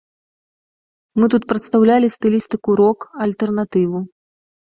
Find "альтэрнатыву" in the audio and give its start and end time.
3.27-3.99